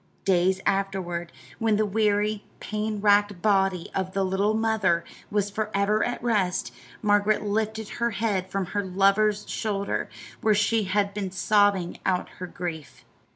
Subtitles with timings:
[0.25, 6.23] Days afterward, when the weary, pain racked body of the little mother was forever at
[6.23, 10.09] rest, Margaret lifted her head from her lover's shoulder,
[10.41, 13.05] where she had been sobbing out her grief.